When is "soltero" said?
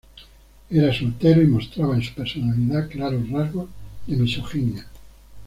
0.91-1.43